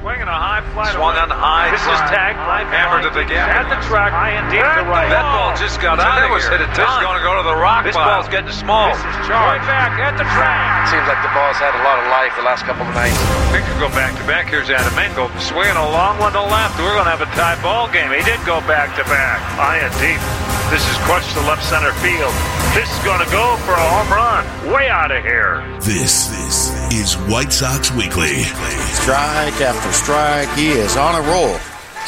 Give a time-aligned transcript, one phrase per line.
[0.00, 0.88] Swinging a high fly.
[0.96, 1.92] Swung on high This fly.
[1.92, 2.40] is tagged.
[2.40, 3.20] High Hammered fly.
[3.20, 3.44] it again.
[3.44, 4.16] At the track.
[4.16, 5.12] High and deep to right.
[5.12, 6.56] That ball just got out That of was here.
[6.56, 8.08] hit a This is going to go to the rock This pile.
[8.16, 8.88] ball's getting small.
[8.88, 9.60] This is charged.
[9.60, 10.88] Way back at the track.
[10.88, 13.20] Seems like the ball's had a lot of life the last couple of nights.
[13.52, 14.48] We could go back to back.
[14.48, 16.80] Here's Adam Engel swinging a long one to left.
[16.80, 18.08] We're going to have a tie ball game.
[18.08, 19.36] He did go back to back.
[19.60, 20.16] High and deep.
[20.70, 22.32] This is crushed to left center field.
[22.74, 24.72] This is going to go for a home run.
[24.72, 25.66] Way out of here.
[25.80, 28.44] This, this is White Sox Weekly.
[28.94, 30.48] Strike after strike.
[30.56, 31.58] He is on a roll.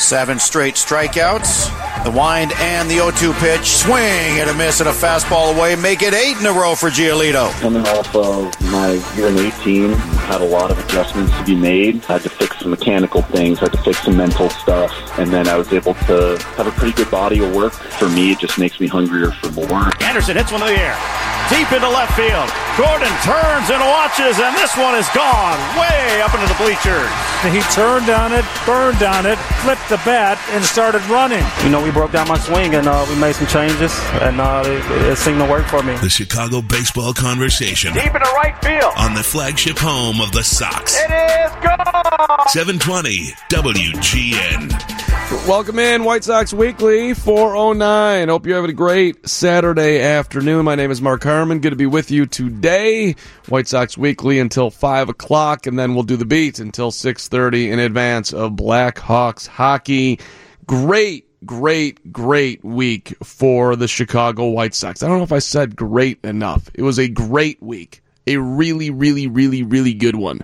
[0.02, 2.04] Seven straight strikeouts.
[2.04, 3.66] The wind and the 0 2 pitch.
[3.66, 5.76] Swing and a miss and a fastball away.
[5.76, 7.50] Make it eight in a row for Giolito.
[7.60, 12.02] Coming off of my year in 18, had a lot of adjustments to be made.
[12.08, 15.32] I Had to fix some mechanical things, I had to fix some mental stuff, and
[15.32, 17.72] then I was able to have a pretty good body of work.
[17.72, 19.90] For me, it just makes me hungrier for more.
[20.02, 21.31] Anderson hits one in the air.
[21.52, 22.48] Deep into left field.
[22.80, 27.10] Gordon turns and watches, and this one is gone way up into the bleachers.
[27.52, 31.44] He turned on it, burned on it, flipped the bat, and started running.
[31.62, 33.92] You know, we broke down my swing and uh, we made some changes,
[34.22, 35.94] and uh, it, it seemed to work for me.
[35.96, 38.92] The Chicago Baseball Conversation Deep into right field.
[38.96, 40.96] on the flagship home of the Sox.
[40.96, 42.48] It is gone.
[42.48, 45.01] 720 WGN.
[45.32, 48.28] Welcome in, White Sox Weekly 409.
[48.28, 50.64] Hope you're having a great Saturday afternoon.
[50.64, 51.58] My name is Mark Carman.
[51.60, 53.16] Good to be with you today.
[53.48, 57.78] White Sox Weekly until 5 o'clock, and then we'll do the beat until 6.30 in
[57.78, 60.20] advance of Blackhawks hockey.
[60.66, 65.02] Great, great, great week for the Chicago White Sox.
[65.02, 66.70] I don't know if I said great enough.
[66.74, 68.02] It was a great week.
[68.26, 70.42] A really, really, really, really good one.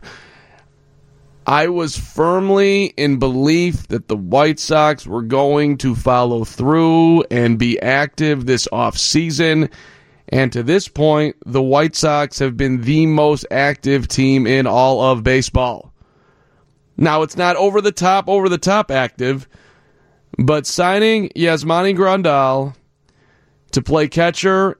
[1.48, 7.58] I was firmly in belief that the White Sox were going to follow through and
[7.58, 9.72] be active this offseason.
[10.28, 15.00] And to this point, the White Sox have been the most active team in all
[15.00, 15.94] of baseball.
[16.98, 19.48] Now, it's not over the top, over the top active,
[20.36, 22.74] but signing Yasmani Grandal
[23.70, 24.78] to play catcher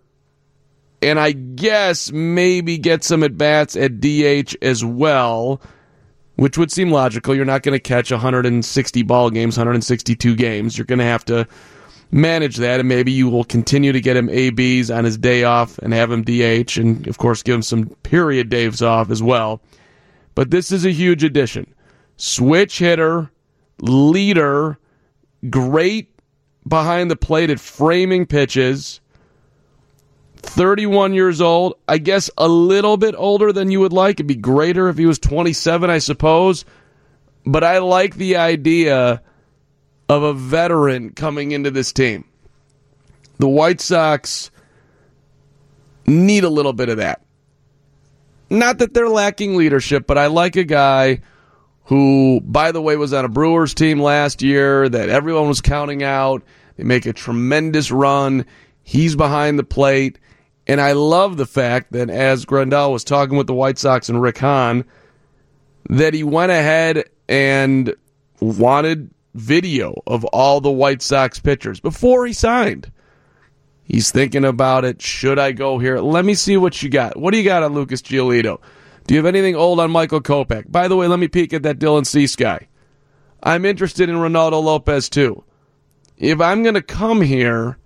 [1.01, 5.63] and I guess maybe get some at bats at DH as well
[6.39, 7.35] which would seem logical.
[7.35, 10.79] You're not going to catch 160 ball games, 162 games.
[10.79, 11.49] You're going to have to
[12.13, 15.79] manage that, and maybe you will continue to get him ABs on his day off
[15.79, 19.61] and have him DH, and of course give him some period days off as well.
[20.37, 21.75] But this is a huge addition.
[22.19, 23.33] Switch hitter,
[23.81, 24.79] leader,
[25.51, 26.09] great
[26.69, 29.01] behind the plate at framing pitches.
[30.43, 31.75] 31 years old.
[31.87, 34.17] I guess a little bit older than you would like.
[34.17, 36.65] It'd be greater if he was 27, I suppose.
[37.45, 39.23] But I like the idea
[40.09, 42.25] of a veteran coming into this team.
[43.39, 44.51] The White Sox
[46.07, 47.23] need a little bit of that.
[48.51, 51.21] Not that they're lacking leadership, but I like a guy
[51.85, 56.03] who, by the way, was on a Brewers team last year that everyone was counting
[56.03, 56.43] out.
[56.77, 58.47] They make a tremendous run.
[58.83, 60.19] He's behind the plate.
[60.69, 64.21] And I love the fact that as Grandal was talking with the White Sox and
[64.21, 64.85] Rick Hahn,
[65.89, 67.95] that he went ahead and
[68.41, 72.93] wanted video of all the White Sox pitchers before he signed.
[73.83, 75.01] He's thinking about it.
[75.01, 75.99] Should I go here?
[75.99, 77.17] Let me see what you got.
[77.17, 78.61] What do you got on Lucas Giolito?
[79.07, 80.71] Do you have anything old on Michael Kopech?
[80.71, 82.69] By the way, let me peek at that Dylan Cease guy.
[83.43, 85.43] I'm interested in Reynaldo Lopez too.
[86.19, 87.79] If I'm going to come here,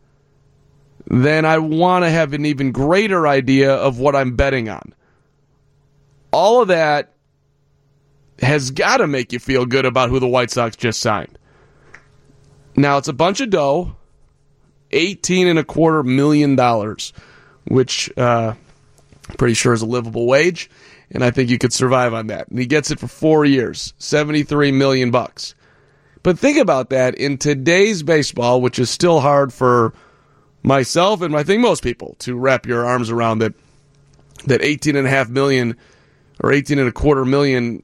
[1.06, 4.94] then I want to have an even greater idea of what I'm betting on.
[6.32, 7.12] All of that
[8.40, 11.38] has got to make you feel good about who the White Sox just signed.
[12.76, 13.96] Now, it's a bunch of dough,
[14.92, 17.12] 18 and a quarter million dollars,
[17.64, 18.54] which uh,
[19.36, 20.70] pretty sure is a livable wage,
[21.10, 22.48] and I think you could survive on that.
[22.48, 25.54] And he gets it for four years, 73 million bucks.
[26.22, 29.92] But think about that in today's baseball, which is still hard for
[30.62, 33.54] myself and I think most people to wrap your arms around that
[34.46, 35.76] that 18 and a half million
[36.42, 37.82] or 18 and a quarter million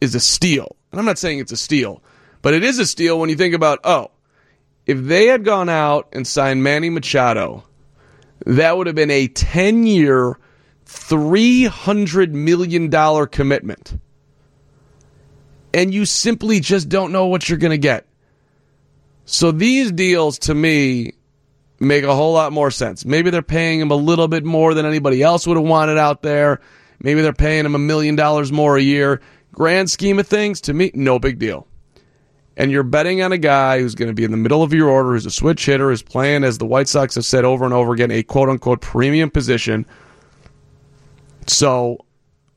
[0.00, 0.76] is a steal.
[0.90, 2.02] And I'm not saying it's a steal,
[2.42, 4.10] but it is a steal when you think about, oh,
[4.86, 7.64] if they had gone out and signed Manny Machado,
[8.46, 10.38] that would have been a 10 year,
[10.86, 14.00] $300 million commitment.
[15.72, 18.06] And you simply just don't know what you're going to get.
[19.26, 21.12] So these deals to me
[21.80, 23.04] make a whole lot more sense.
[23.04, 26.22] Maybe they're paying him a little bit more than anybody else would have wanted out
[26.22, 26.60] there.
[27.02, 29.20] Maybe they're paying him a million dollars more a year.
[29.52, 31.66] Grand scheme of things, to me, no big deal.
[32.56, 34.88] And you're betting on a guy who's going to be in the middle of your
[34.88, 37.72] order, who's a switch hitter, who's playing, as the White Sox have said over and
[37.72, 39.86] over again, a quote unquote premium position.
[41.46, 42.04] So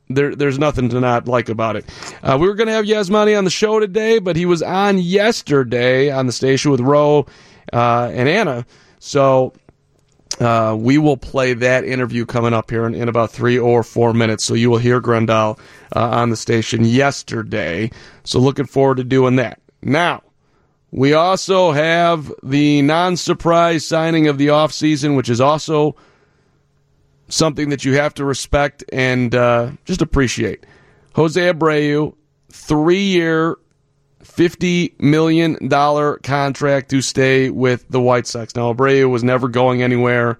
[0.09, 1.85] there, there's nothing to not like about it.
[2.21, 4.97] Uh, we were going to have Yasmani on the show today, but he was on
[4.97, 7.25] yesterday on the station with Roe
[7.71, 8.65] uh, and Anna.
[9.05, 9.51] So
[10.39, 14.13] uh, we will play that interview coming up here in, in, about three or four
[14.13, 14.45] minutes.
[14.45, 15.59] So you will hear Grandal
[15.93, 17.91] uh, on the station yesterday.
[18.23, 19.59] So looking forward to doing that.
[19.81, 20.23] Now,
[20.91, 25.97] we also have the non surprise signing of the offseason, which is also
[27.27, 30.65] something that you have to respect and uh, just appreciate.
[31.13, 32.15] Jose Abreu,
[32.49, 33.57] three year,
[34.23, 35.69] $50 million
[36.21, 38.55] contract to stay with the White Sox.
[38.55, 40.39] Now, Abreu was never going anywhere.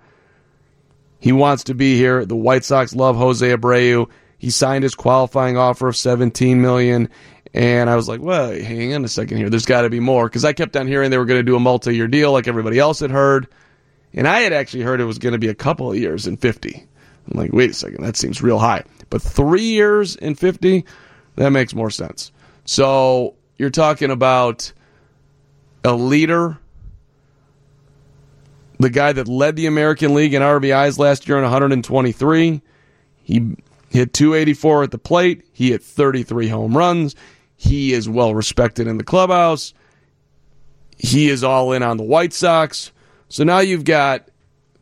[1.19, 2.25] He wants to be here.
[2.25, 4.09] The White Sox love Jose Abreu.
[4.37, 7.09] He signed his qualifying offer of 17 million.
[7.53, 9.49] And I was like, well, hang on a second here.
[9.49, 10.25] There's got to be more.
[10.25, 12.47] Because I kept on hearing they were going to do a multi year deal like
[12.47, 13.47] everybody else had heard.
[14.13, 16.37] And I had actually heard it was going to be a couple of years in
[16.37, 16.87] 50.
[17.31, 18.83] I'm like, wait a second, that seems real high.
[19.09, 20.85] But three years in 50,
[21.35, 22.31] that makes more sense.
[22.65, 24.73] So you're talking about
[25.83, 26.57] a leader,
[28.79, 32.61] the guy that led the American League in RBIs last year in 123.
[33.23, 33.55] He
[33.89, 35.45] hit 284 at the plate.
[35.53, 37.15] He hit 33 home runs.
[37.55, 39.73] He is well respected in the clubhouse.
[40.97, 42.91] He is all in on the White Sox.
[43.29, 44.29] So now you've got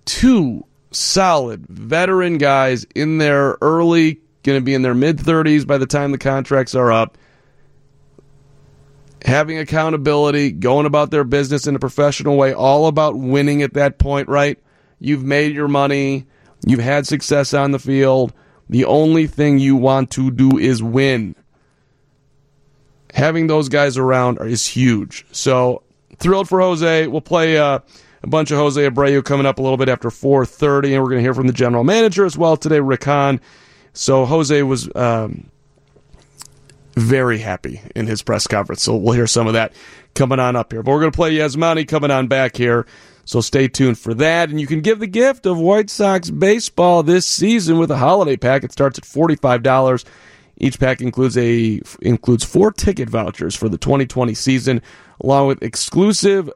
[0.05, 5.77] two solid veteran guys in their early, going to be in their mid 30s by
[5.77, 7.17] the time the contracts are up.
[9.25, 13.99] Having accountability, going about their business in a professional way, all about winning at that
[13.99, 14.57] point, right?
[14.99, 16.25] You've made your money,
[16.65, 18.33] you've had success on the field.
[18.69, 21.35] The only thing you want to do is win.
[23.13, 25.25] Having those guys around is huge.
[25.31, 25.83] So
[26.17, 27.07] thrilled for Jose.
[27.07, 27.57] We'll play.
[27.57, 27.79] Uh,
[28.23, 31.17] a bunch of Jose Abreu coming up a little bit after 4:30, and we're going
[31.17, 33.05] to hear from the general manager as well today, Rick
[33.93, 35.49] So Jose was um,
[37.01, 38.81] very happy in his press conference.
[38.81, 39.73] So we'll hear some of that
[40.15, 40.83] coming on up here.
[40.83, 42.85] But we're going to play Yasmani coming on back here.
[43.25, 44.49] So stay tuned for that.
[44.49, 48.37] And you can give the gift of White Sox baseball this season with a holiday
[48.37, 48.63] pack.
[48.63, 50.05] It starts at $45.
[50.57, 54.81] Each pack includes a includes four ticket vouchers for the 2020 season,
[55.19, 56.51] along with exclusive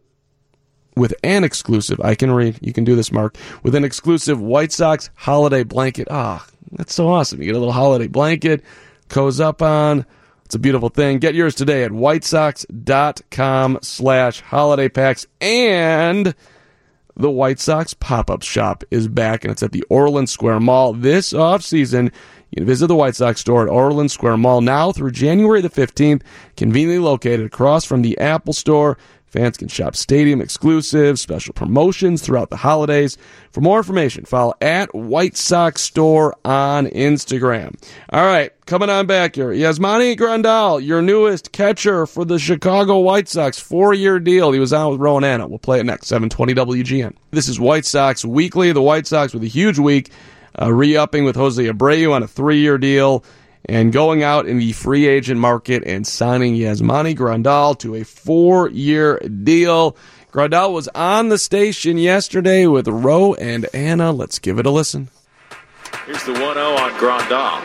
[0.96, 2.00] with an exclusive.
[2.02, 2.60] I can read.
[2.62, 3.36] You can do this, Mark.
[3.64, 6.08] With an exclusive White Sox holiday blanket.
[6.12, 7.42] Ah, that's so awesome.
[7.42, 8.64] You get a little holiday blanket,
[9.10, 10.06] cozy up on.
[10.46, 11.18] It's a beautiful thing.
[11.18, 15.26] Get yours today at whitesox.com slash holiday packs.
[15.42, 16.36] And
[17.16, 21.34] the White Sox pop-up shop is back, and it's at the Orland Square Mall this
[21.34, 22.12] off season.
[22.52, 25.70] You can visit the White Sox store at Orland Square Mall now through January the
[25.70, 26.22] 15th,
[26.56, 28.98] conveniently located across from the Apple Store.
[29.28, 33.18] Fans can shop stadium exclusives, special promotions throughout the holidays.
[33.52, 37.76] For more information, follow at White Sox Store on Instagram.
[38.12, 39.50] All right, coming on back here.
[39.50, 44.52] Yasmani Grandal, your newest catcher for the Chicago White Sox, four-year deal.
[44.52, 45.48] He was out with Rowan Anna.
[45.48, 47.14] We'll play it next, 720 WGN.
[47.32, 48.72] This is White Sox Weekly.
[48.72, 50.12] The White Sox with a huge week,
[50.62, 53.26] uh, re-upping with Jose Abreu on a three-year deal
[53.68, 58.70] and going out in the free agent market and signing Yasmani Grandal to a four
[58.70, 59.96] year deal.
[60.32, 64.12] Grandal was on the station yesterday with Roe and Anna.
[64.12, 65.10] Let's give it a listen.
[66.06, 67.62] Here's the 1 0 on Grandal.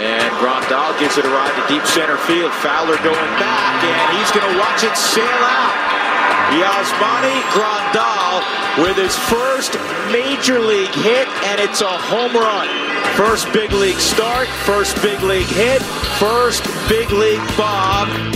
[0.00, 2.52] And Grandal gives it a ride to deep center field.
[2.52, 5.79] Fowler going back, and he's going to watch it sail out.
[6.58, 8.42] Yasmani Grandal
[8.82, 9.74] with his first
[10.10, 12.66] major league hit, and it's a home run.
[13.16, 15.80] First big league start, first big league hit,
[16.18, 18.30] first big league bomb.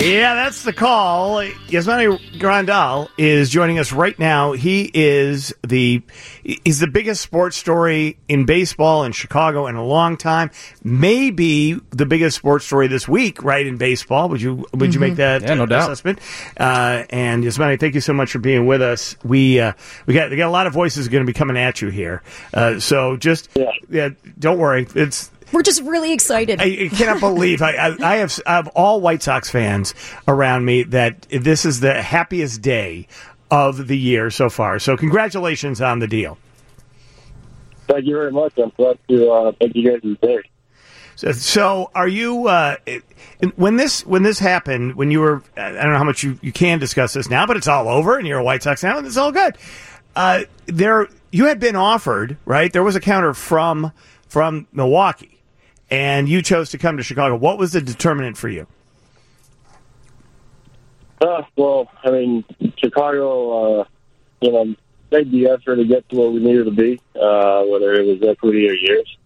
[0.00, 1.36] Yeah, that's the call.
[1.68, 4.52] Yasmani Grandal is joining us right now.
[4.52, 6.00] He is the
[6.42, 10.52] he's the biggest sports story in baseball in Chicago in a long time.
[10.82, 13.66] Maybe the biggest sports story this week, right?
[13.66, 15.90] In baseball, would you would you make that Yeah, no doubt.
[15.90, 16.18] assessment?
[16.58, 19.16] Uh, and Yasmani, thank you so much for being with us.
[19.22, 19.74] We uh,
[20.06, 22.22] we got we got a lot of voices going to be coming at you here.
[22.54, 23.50] Uh, so just
[23.90, 24.86] yeah, don't worry.
[24.94, 26.60] It's We're just really excited.
[26.60, 29.94] I, I cannot believe I, I, I have I have all White Sox fans
[30.28, 33.08] around me that this is the happiest day
[33.50, 34.78] of the year so far.
[34.78, 36.38] So congratulations on the deal.
[37.88, 38.52] Thank you very much.
[38.58, 40.42] I'm glad to uh, thank you guys today.
[41.16, 42.76] So, so are you uh,
[43.56, 46.52] when this when this happened when you were I don't know how much you, you
[46.52, 49.06] can discuss this now, but it's all over and you're a White Sox now and
[49.06, 49.56] it's all good.
[50.14, 52.72] Uh, there you had been offered right.
[52.72, 53.92] There was a counter from
[54.28, 55.29] from Milwaukee,
[55.90, 57.36] and you chose to come to Chicago.
[57.36, 58.66] What was the determinant for you?
[61.20, 62.44] Uh, well, I mean,
[62.78, 63.84] Chicago, uh,
[64.40, 64.74] you know,
[65.10, 68.22] made the effort to get to where we needed to be, uh, whether it was
[68.26, 69.16] equity or years.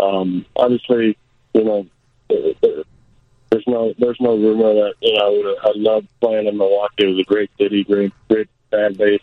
[0.00, 1.18] Um, obviously,
[1.52, 1.86] you know,
[2.28, 7.04] there's no there's no rumor that you know I, loved playing in Milwaukee.
[7.04, 9.22] It was a great city, great great fan base.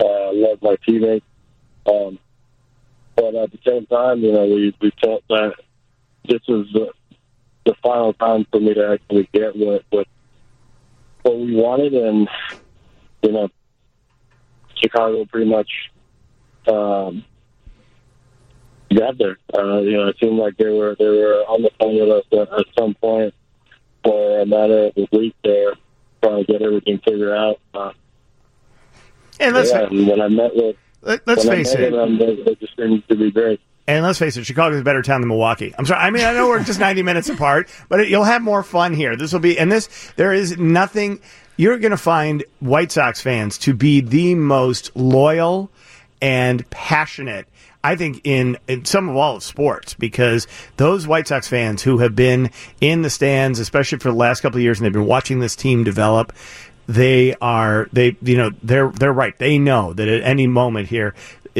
[0.00, 1.24] Uh, loved my teammates.
[1.86, 2.18] Um,
[3.16, 5.54] but at the same time, you know, we we felt that
[6.28, 6.90] this was the,
[7.64, 10.06] the final time for me to actually get what what
[11.22, 12.28] what we wanted, and
[13.22, 13.48] you know,
[14.76, 15.70] Chicago pretty much
[16.68, 17.24] um,
[18.94, 19.38] got there.
[19.56, 22.24] Uh, you know, it seemed like they were they were on the phone with us
[22.32, 23.34] at, at some point
[24.04, 25.72] for a matter of a week there,
[26.22, 27.60] trying to get everything figured out.
[27.74, 27.92] Uh,
[29.40, 31.92] and let's yeah, and when I met with let, us face I met it.
[31.92, 33.60] them, they, they just seemed to be great.
[33.88, 35.72] And let's face it, Chicago's a better town than Milwaukee.
[35.78, 36.00] I'm sorry.
[36.00, 38.94] I mean, I know we're just 90 minutes apart, but it, you'll have more fun
[38.94, 39.16] here.
[39.16, 41.20] This will be, and this, there is nothing,
[41.56, 45.70] you're going to find White Sox fans to be the most loyal
[46.20, 47.46] and passionate.
[47.84, 51.98] I think in, in some of all of sports because those White Sox fans who
[51.98, 52.50] have been
[52.80, 55.54] in the stands, especially for the last couple of years, and they've been watching this
[55.54, 56.32] team develop,
[56.88, 59.36] they are they you know they're they're right.
[59.38, 61.14] They know that at any moment here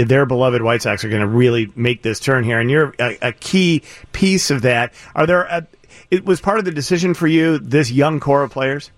[0.04, 3.18] their beloved White Sox are going to really make this turn here, and you're a,
[3.22, 4.92] a key piece of that.
[5.14, 5.42] Are there?
[5.42, 5.66] A,
[6.10, 8.90] it was part of the decision for you this young core of players.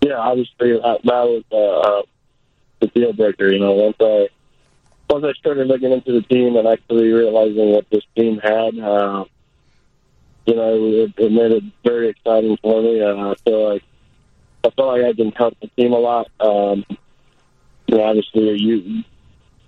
[0.00, 2.02] Yeah, obviously that, that was uh,
[2.80, 3.48] the deal breaker.
[3.48, 4.28] You know, once I
[5.08, 9.24] once I started looking into the team and actually realizing what this team had, uh,
[10.46, 13.00] you know, it, it made it very exciting for me.
[13.00, 13.82] Uh, I feel like
[14.64, 16.28] I feel like I can help the team a lot.
[16.40, 16.84] Um,
[17.98, 19.04] know, obviously, you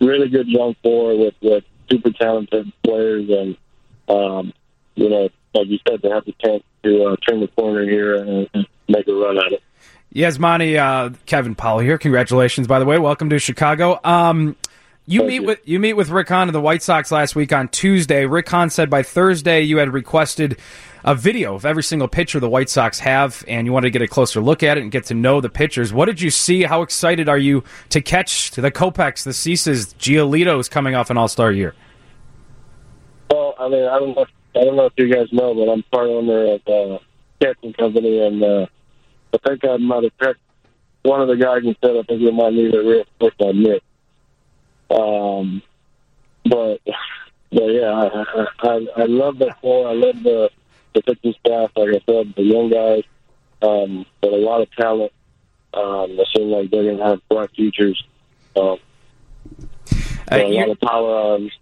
[0.01, 3.57] really good young four with with super talented players, and
[4.09, 4.53] um,
[4.95, 8.17] you know, like you said, they have the chance to uh, turn the corner here
[8.17, 9.63] and, and make a run at it.
[10.15, 11.99] Yasmani, uh, Kevin Powell here.
[11.99, 12.99] Congratulations, by the way.
[12.99, 13.99] Welcome to Chicago.
[14.05, 14.57] Um,
[15.07, 15.47] you Thank meet you.
[15.47, 18.27] with you meet with Rick Hahn of the White Sox last week on Tuesday.
[18.27, 20.59] Rick Hahn said by Thursday you had requested
[21.05, 24.01] a video of every single pitcher the White Sox have, and you wanted to get
[24.01, 25.93] a closer look at it and get to know the pitchers.
[25.93, 26.63] What did you see?
[26.63, 31.29] How excited are you to catch the Kopechs, the Ceases, Giolito's coming off an All
[31.29, 31.75] Star year?
[33.31, 34.27] Well, I mean, I don't know.
[34.57, 36.99] I don't know if you guys know, but I'm part owner of uh,
[37.41, 38.67] catching company, and uh,
[39.35, 40.41] I think I might have picked
[41.03, 41.91] one of the guys instead.
[41.91, 43.83] said I think we might need a real quick on Nick.
[44.91, 45.63] Um,
[46.45, 46.81] but
[47.51, 49.89] but yeah, I I, I love that core.
[49.89, 50.51] I love the
[50.95, 51.71] the pitching staff.
[51.77, 53.05] Like I said, the young guys,
[53.63, 55.13] um, but a lot of talent.
[55.73, 58.03] Um, they seem like they're gonna have bright futures.
[58.57, 58.79] Um,
[60.31, 61.53] Uh, so a lot of power arms.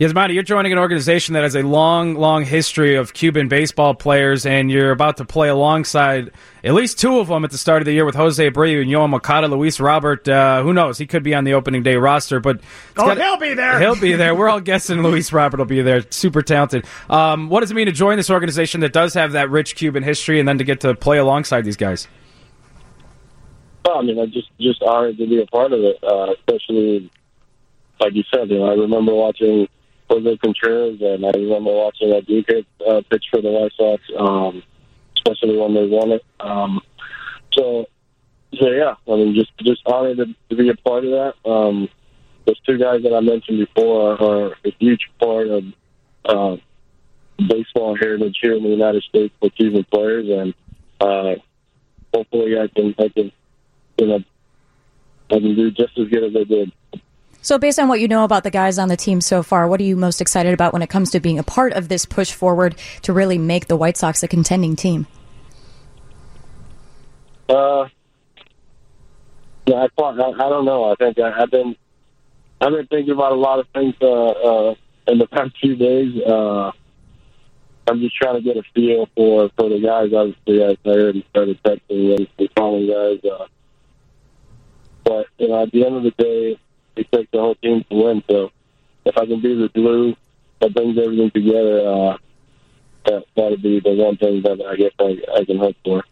[0.00, 4.44] Yasmani, you're joining an organization that has a long, long history of Cuban baseball players,
[4.46, 6.30] and you're about to play alongside
[6.64, 8.90] at least two of them at the start of the year with Jose Abreu and
[8.90, 9.48] Yoel Moncada.
[9.48, 10.98] Luis Robert, uh, who knows?
[10.98, 12.60] He could be on the opening day roster, but
[12.96, 13.78] Oh, got- he'll be there.
[13.80, 14.34] He'll be there.
[14.34, 16.02] We're all guessing Luis Robert will be there.
[16.10, 16.84] Super talented.
[17.08, 20.02] Um, what does it mean to join this organization that does have that rich Cuban
[20.02, 22.08] history, and then to get to play alongside these guys?
[23.84, 27.08] Well, I mean, I'm just just honored to be a part of it, uh, especially
[28.00, 28.50] like you said.
[28.50, 29.68] You know, I remember watching
[30.08, 34.62] Jose Contreras, and I remember watching El Duque uh, pitch for the White Sox, um,
[35.16, 36.24] especially when they won it.
[36.40, 36.80] Um,
[37.52, 37.86] so,
[38.54, 41.50] so yeah, I mean, just just honored to, to be a part of that.
[41.50, 41.88] Um,
[42.46, 45.64] those two guys that I mentioned before are, are a huge part of
[46.24, 46.56] uh,
[47.38, 50.54] baseball heritage here in the United States for Cuban players, and
[51.00, 51.40] uh,
[52.14, 53.32] hopefully, I can I can
[53.98, 54.20] you know
[55.30, 56.72] I can do just as good as they did.
[57.46, 59.78] So, based on what you know about the guys on the team so far, what
[59.78, 62.32] are you most excited about when it comes to being a part of this push
[62.32, 65.06] forward to really make the White Sox a contending team?
[67.48, 67.86] Uh,
[69.64, 70.90] yeah, I, I, don't know.
[70.90, 71.76] I think I, I've been
[72.60, 74.74] I've been thinking about a lot of things uh, uh,
[75.06, 76.20] in the past few days.
[76.28, 76.72] Uh,
[77.86, 80.12] I'm just trying to get a feel for for the guys.
[80.12, 83.20] Obviously, I already started texting and calling guys.
[83.24, 83.46] Uh,
[85.04, 86.58] but you know, at the end of the day,
[86.96, 88.22] it takes the whole team to win.
[88.28, 88.50] So
[89.04, 90.16] if I can be the glue
[90.60, 92.16] that brings everything together, uh,
[93.06, 96.02] that that'd be the one thing that I guess I, I can hope for.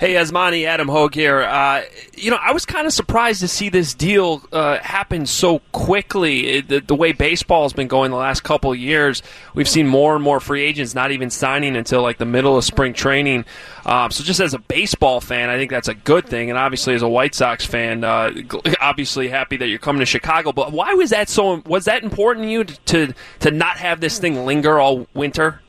[0.00, 1.42] Hey, Yasmani, Adam Hoge here.
[1.42, 1.82] Uh,
[2.16, 6.46] you know, I was kind of surprised to see this deal uh, happen so quickly.
[6.46, 10.14] It, the, the way baseball has been going the last couple years, we've seen more
[10.14, 13.44] and more free agents not even signing until like the middle of spring training.
[13.84, 16.48] Um, so, just as a baseball fan, I think that's a good thing.
[16.48, 18.32] And obviously, as a White Sox fan, uh,
[18.80, 20.50] obviously happy that you're coming to Chicago.
[20.50, 21.56] But why was that so?
[21.66, 25.60] Was that important to you to to, to not have this thing linger all winter?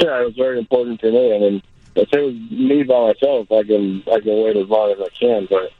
[0.00, 1.36] Yeah, it was very important to me.
[1.36, 1.62] I mean,
[1.94, 5.08] if it was me by myself, I can I can wait as long as I
[5.18, 5.46] can.
[5.48, 5.70] But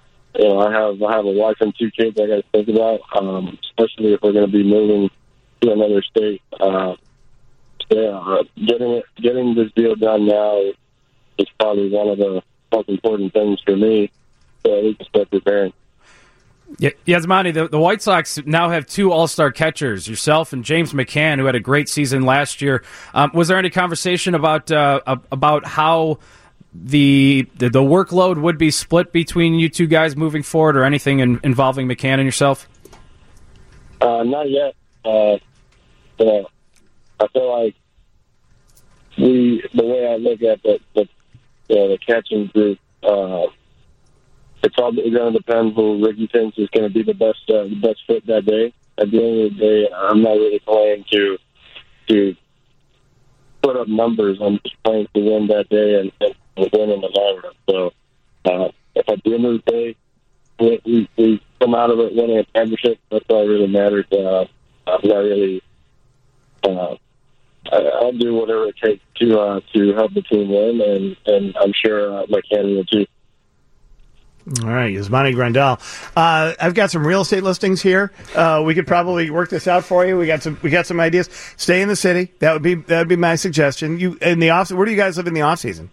[0.40, 2.68] you know, I have I have a wife and two kids I got to think
[2.68, 5.10] about, um, especially if we're going to be moving
[5.62, 6.42] to another state.
[6.58, 6.94] Uh,
[7.90, 10.60] yeah, getting it, getting this deal done now
[11.38, 14.10] is probably one of the most important things for me.
[14.64, 15.72] So we can start preparing.
[16.78, 20.92] Yeah, Yasmani, the, the White Sox now have two All Star catchers, yourself and James
[20.92, 22.84] McCann, who had a great season last year.
[23.12, 25.00] Um, was there any conversation about uh,
[25.32, 26.20] about how
[26.72, 31.18] the, the the workload would be split between you two guys moving forward, or anything
[31.18, 32.68] in, involving McCann and yourself?
[34.00, 34.74] Uh, not yet.
[35.04, 35.38] Uh,
[36.20, 37.74] I feel like
[39.18, 41.08] we, the way I look at the the,
[41.68, 43.46] you know, the catching group, uh,
[44.62, 47.64] it's all going to depend who Ricky thinks is going to be the best uh,
[47.64, 48.72] the best fit that day.
[48.98, 51.38] At the end of the day, I'm not really playing to
[52.08, 52.36] to
[53.62, 54.38] put up numbers.
[54.40, 57.54] I'm just playing to win that day and, and win in the long run.
[57.68, 57.92] So,
[58.44, 59.96] uh, if at the end of the day
[60.58, 64.06] we, we, we come out of it winning a championship, that's all really matters.
[64.12, 64.44] Uh,
[64.86, 65.62] I'm not really.
[66.62, 66.96] Uh,
[67.72, 71.56] I, I'll do whatever it takes to uh, to help the team win, and and
[71.60, 73.06] I'm sure uh, my candidate will too.
[74.62, 75.78] All right, Yasmani Grandal.
[76.16, 78.10] Uh, I've got some real estate listings here.
[78.34, 80.18] Uh, we could probably work this out for you.
[80.18, 80.58] We got some.
[80.60, 81.28] We got some ideas.
[81.56, 82.32] Stay in the city.
[82.40, 84.00] That would be that would be my suggestion.
[84.00, 84.72] You in the off.
[84.72, 85.90] Where do you guys live in the off season?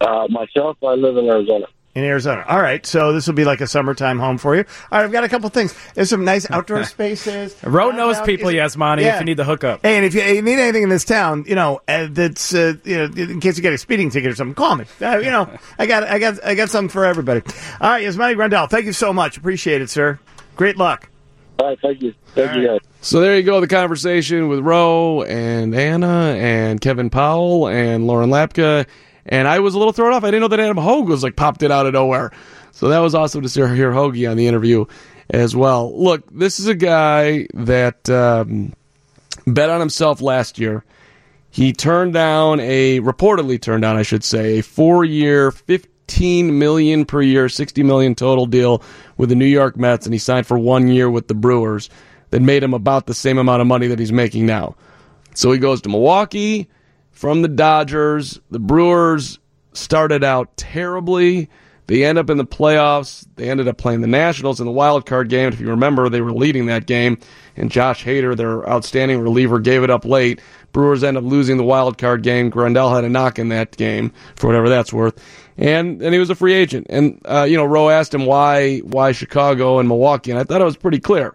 [0.00, 1.66] Uh, myself, I live in Arizona.
[1.94, 2.44] In Arizona.
[2.48, 2.84] All right.
[2.84, 4.64] So this will be like a summertime home for you.
[4.90, 5.04] All right.
[5.04, 5.72] I've got a couple things.
[5.94, 7.56] There's some nice outdoor spaces.
[7.62, 9.14] Road knows Downtown people, is- Yasmani, Yeah.
[9.14, 9.80] if you need the hookup.
[9.82, 12.74] Hey, and if you, you need anything in this town, you know, uh, that's uh,
[12.82, 14.86] you know, in case you get a speeding ticket or something, call me.
[15.00, 15.48] Uh, you know,
[15.78, 17.42] I got, I got, I got something for everybody.
[17.80, 19.36] All right, Yasmani Grandal, thank you so much.
[19.36, 20.18] Appreciate it, sir.
[20.56, 21.08] Great luck.
[21.60, 22.12] All right, thank you.
[22.34, 22.80] Thank you, guys.
[23.02, 28.30] So there you go, the conversation with Roe and Anna and Kevin Powell and Lauren
[28.30, 28.84] Lapka.
[29.26, 30.24] And I was a little thrown off.
[30.24, 32.30] I didn't know that Adam Hoge was like popped it out of nowhere.
[32.72, 34.84] So that was awesome to see hear Hoagie on the interview
[35.30, 35.96] as well.
[35.96, 38.72] Look, this is a guy that um,
[39.46, 40.84] bet on himself last year.
[41.50, 47.22] He turned down a reportedly turned down, I should say, a four-year, fifteen million per
[47.22, 48.82] year, sixty million total deal
[49.16, 51.88] with the New York Mets, and he signed for one year with the Brewers.
[52.30, 54.74] That made him about the same amount of money that he's making now.
[55.36, 56.68] So he goes to Milwaukee
[57.14, 58.40] from the Dodgers.
[58.50, 59.38] The Brewers
[59.72, 61.48] started out terribly.
[61.86, 63.26] They end up in the playoffs.
[63.36, 65.48] They ended up playing the Nationals in the wild card game.
[65.48, 67.18] If you remember, they were leading that game,
[67.56, 70.40] and Josh Hader, their outstanding reliever, gave it up late.
[70.72, 72.50] Brewers end up losing the wild card game.
[72.50, 75.22] Grandal had a knock in that game for whatever that's worth,
[75.58, 76.86] and and he was a free agent.
[76.88, 80.62] And uh, you know, Roe asked him why why Chicago and Milwaukee, and I thought
[80.62, 81.34] it was pretty clear.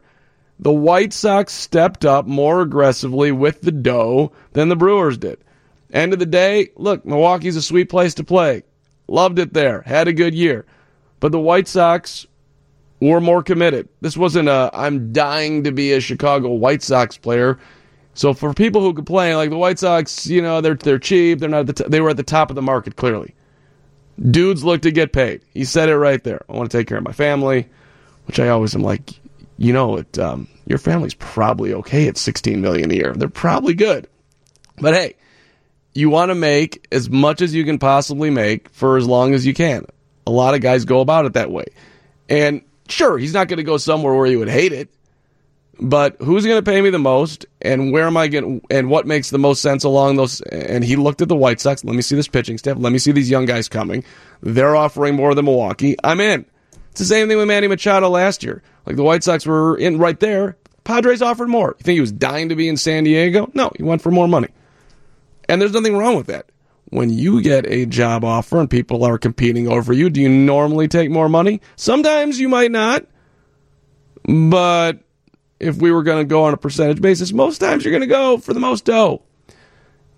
[0.59, 5.37] The White Sox stepped up more aggressively with the dough than the Brewers did.
[5.91, 8.63] End of the day, look, Milwaukee's a sweet place to play.
[9.07, 9.81] Loved it there.
[9.81, 10.65] Had a good year.
[11.19, 12.27] But the White Sox
[13.01, 13.89] were more committed.
[14.01, 17.59] This wasn't a I'm dying to be a Chicago White Sox player.
[18.13, 21.39] So for people who complain, like the White Sox, you know, they're they're cheap.
[21.39, 23.33] They're not the t- they were at the top of the market clearly.
[24.19, 25.41] Dudes look to get paid.
[25.53, 26.41] He said it right there.
[26.49, 27.67] I want to take care of my family,
[28.27, 29.13] which I always am like,
[29.57, 33.13] you know, it um, your family's probably okay at 16 million a year.
[33.15, 34.07] They're probably good.
[34.81, 35.15] But hey,
[35.93, 39.45] you want to make as much as you can possibly make for as long as
[39.45, 39.85] you can.
[40.27, 41.65] A lot of guys go about it that way.
[42.29, 44.89] And sure, he's not going to go somewhere where he would hate it.
[45.81, 48.61] But who's going to pay me the most, and where am I going?
[48.69, 50.41] And what makes the most sense along those?
[50.41, 51.85] And he looked at the White Sox.
[51.85, 52.75] Let me see this pitching staff.
[52.77, 54.03] Let me see these young guys coming.
[54.41, 55.95] They're offering more than Milwaukee.
[56.03, 56.45] I'm in.
[56.91, 58.61] It's the same thing with Manny Machado last year.
[58.85, 60.57] Like the White Sox were in right there.
[60.83, 61.75] Padres offered more.
[61.79, 63.49] You think he was dying to be in San Diego?
[63.53, 64.49] No, he went for more money.
[65.49, 66.45] And there's nothing wrong with that.
[66.91, 70.87] When you get a job offer and people are competing over you, do you normally
[70.87, 71.59] take more money?
[71.75, 73.05] Sometimes you might not.
[74.23, 74.99] But
[75.59, 78.07] if we were going to go on a percentage basis, most times you're going to
[78.07, 79.23] go for the most dough.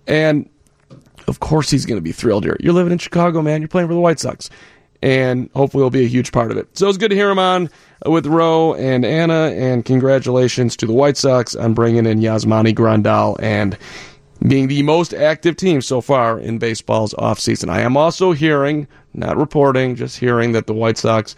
[0.06, 0.48] And
[1.26, 2.56] of course he's going to be thrilled here.
[2.60, 3.62] You're living in Chicago, man.
[3.62, 4.50] You're playing for the White Sox.
[5.02, 6.76] And hopefully he'll be a huge part of it.
[6.76, 7.70] So it's good to hear him on
[8.06, 9.50] with Roe and Anna.
[9.54, 13.76] And congratulations to the White Sox on bringing in Yasmani Grandal and
[14.46, 17.68] being the most active team so far in baseball's offseason.
[17.68, 21.36] I am also hearing, not reporting, just hearing that the White Sox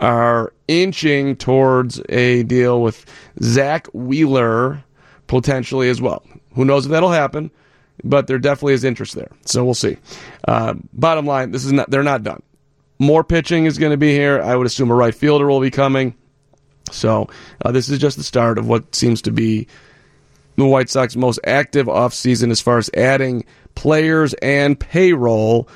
[0.00, 3.06] are inching towards a deal with
[3.42, 4.82] Zack Wheeler
[5.26, 6.24] potentially as well.
[6.54, 7.50] Who knows if that'll happen,
[8.04, 9.30] but there definitely is interest there.
[9.46, 9.96] So we'll see.
[10.46, 12.42] Uh, bottom line, this is not they're not done.
[12.98, 14.40] More pitching is going to be here.
[14.42, 16.14] I would assume a right fielder will be coming.
[16.90, 17.28] So
[17.64, 19.66] uh, this is just the start of what seems to be
[20.56, 25.68] the White Sox most active offseason as far as adding players and payroll,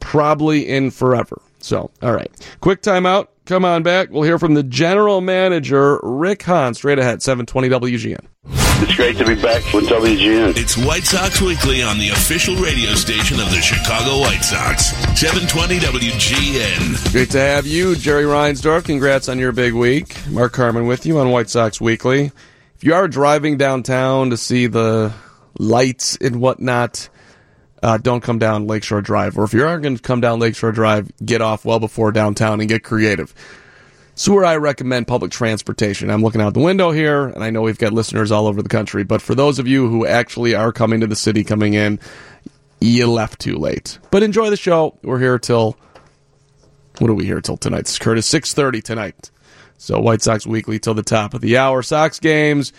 [0.00, 1.40] probably in forever.
[1.60, 2.30] So, all right.
[2.60, 3.28] Quick timeout.
[3.44, 4.10] Come on back.
[4.10, 8.26] We'll hear from the general manager, Rick Hahn, straight ahead, 720 WGN.
[8.80, 10.56] It's great to be back with WGN.
[10.56, 14.90] It's White Sox Weekly on the official radio station of the Chicago White Sox.
[15.18, 17.12] 720 WGN.
[17.12, 18.84] Great to have you, Jerry Reinsdorf.
[18.84, 20.14] Congrats on your big week.
[20.28, 22.30] Mark Carman with you on White Sox Weekly.
[22.78, 25.12] If you are driving downtown to see the
[25.58, 27.08] lights and whatnot,
[27.82, 29.36] uh, don't come down Lakeshore Drive.
[29.36, 32.60] Or if you are going to come down Lakeshore Drive, get off well before downtown
[32.60, 33.34] and get creative.
[34.14, 36.08] So where I recommend public transportation.
[36.08, 38.68] I'm looking out the window here, and I know we've got listeners all over the
[38.68, 39.02] country.
[39.02, 41.98] But for those of you who actually are coming to the city, coming in,
[42.80, 43.98] you left too late.
[44.12, 44.96] But enjoy the show.
[45.02, 45.76] We're here till
[47.00, 47.80] what are we here till tonight?
[47.80, 49.32] It's Curtis six thirty tonight.
[49.78, 51.82] So White Sox Weekly till the top of the hour.
[51.82, 52.72] Sox games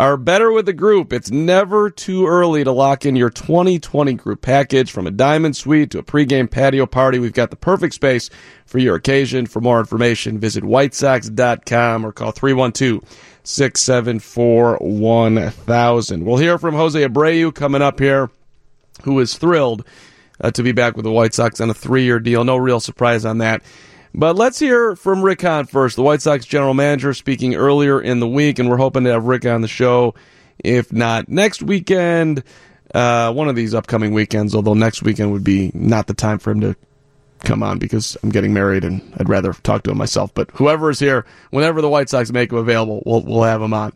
[0.00, 1.12] are better with the group.
[1.12, 5.90] It's never too early to lock in your 2020 group package from a diamond suite
[5.90, 7.18] to a pregame patio party.
[7.18, 8.30] We've got the perfect space
[8.66, 9.46] for your occasion.
[9.46, 13.02] For more information, visit whitesox.com or call 312
[13.44, 16.24] 674 1000.
[16.24, 18.30] We'll hear from Jose Abreu coming up here,
[19.02, 19.86] who is thrilled
[20.40, 22.42] uh, to be back with the White Sox on a three year deal.
[22.44, 23.62] No real surprise on that.
[24.16, 28.20] But let's hear from Rick Hahn first, the White Sox general manager, speaking earlier in
[28.20, 30.14] the week, and we're hoping to have Rick on the show,
[30.62, 32.44] if not next weekend,
[32.94, 34.54] uh, one of these upcoming weekends.
[34.54, 36.76] Although next weekend would be not the time for him to
[37.40, 40.32] come on because I'm getting married and I'd rather talk to him myself.
[40.32, 43.74] But whoever is here, whenever the White Sox make him available, we'll we'll have him
[43.74, 43.92] on.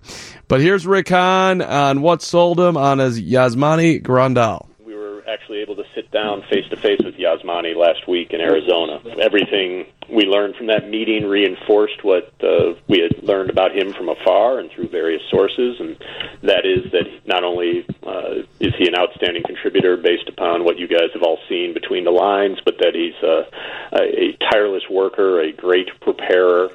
[0.48, 5.60] But here's Rick Hahn on what sold him on his Yasmani Grandal We were actually
[5.60, 9.00] able to sit down face to face with Yasmani last week in Arizona.
[9.20, 14.08] Everything we learned from that meeting reinforced what uh, we had learned about him from
[14.08, 15.96] afar and through various sources, and
[16.42, 20.88] that is that not only uh, is he an outstanding contributor based upon what you
[20.88, 23.44] guys have all seen between the lines, but that he's uh,
[23.92, 26.70] a, a tireless worker, a great preparer,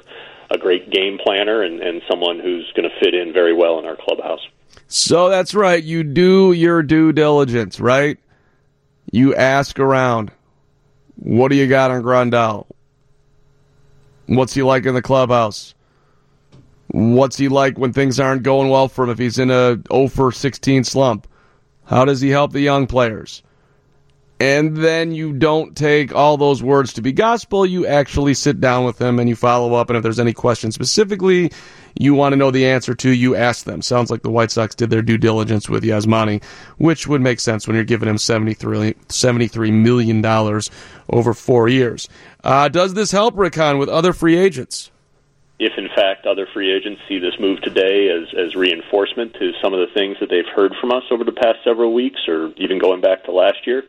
[0.50, 3.84] a great game planner, and, and someone who's going to fit in very well in
[3.84, 4.46] our clubhouse.
[4.86, 5.82] So that's right.
[5.82, 8.18] You do your due diligence, right?
[9.10, 10.30] You ask around.
[11.16, 12.66] What do you got on Grandal?
[14.26, 15.74] What's he like in the clubhouse?
[16.88, 20.08] What's he like when things aren't going well for him if he's in a 0
[20.08, 21.26] for 16 slump?
[21.84, 23.42] How does he help the young players?
[24.44, 27.64] And then you don't take all those words to be gospel.
[27.64, 29.88] You actually sit down with them and you follow up.
[29.88, 31.50] And if there's any question specifically
[31.98, 33.80] you want to know the answer to, you ask them.
[33.80, 36.44] Sounds like the White Sox did their due diligence with Yasmani,
[36.76, 38.56] which would make sense when you're giving him $73,
[39.08, 40.60] $73 million
[41.08, 42.10] over four years.
[42.42, 44.90] Uh, does this help Rick Hahn with other free agents?
[45.60, 49.72] if in fact other free agents see this move today as, as reinforcement to some
[49.72, 52.78] of the things that they've heard from us over the past several weeks or even
[52.78, 53.84] going back to last year,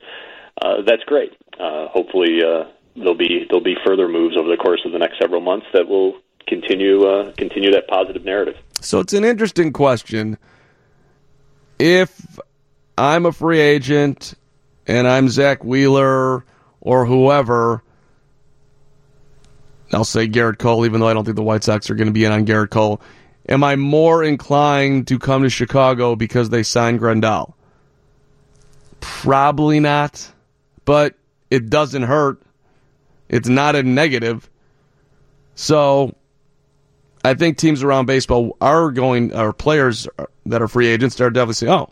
[0.61, 1.31] uh, that's great.
[1.59, 2.65] Uh, hopefully, uh,
[2.95, 5.87] there'll be there'll be further moves over the course of the next several months that
[5.87, 6.15] will
[6.47, 8.55] continue uh, continue that positive narrative.
[8.81, 10.37] So it's an interesting question.
[11.79, 12.39] If
[12.97, 14.33] I'm a free agent
[14.87, 16.45] and I'm Zack Wheeler
[16.79, 17.83] or whoever,
[19.91, 22.13] I'll say Gerrit Cole, even though I don't think the White Sox are going to
[22.13, 23.01] be in on Gerrit Cole.
[23.47, 27.53] Am I more inclined to come to Chicago because they signed Grandal?
[29.01, 30.31] Probably not,
[30.85, 31.15] but
[31.49, 32.41] it doesn't hurt.
[33.27, 34.49] It's not a negative.
[35.55, 36.15] So
[37.23, 40.07] I think teams around baseball are going, or players
[40.45, 41.89] that are free agents are definitely saying, oh,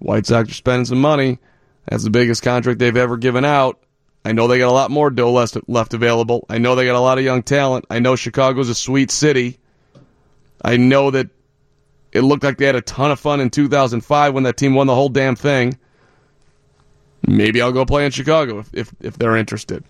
[0.00, 1.38] White Sox are spending some money.
[1.86, 3.80] That's the biggest contract they've ever given out.
[4.24, 6.44] I know they got a lot more dough left, left available.
[6.50, 7.86] I know they got a lot of young talent.
[7.88, 9.58] I know Chicago's a sweet city.
[10.62, 11.28] I know that
[12.12, 14.86] it looked like they had a ton of fun in 2005 when that team won
[14.86, 15.78] the whole damn thing.
[17.26, 19.84] Maybe I'll go play in Chicago if, if, if they're interested.